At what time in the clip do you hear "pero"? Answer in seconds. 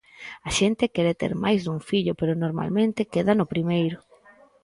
2.19-2.41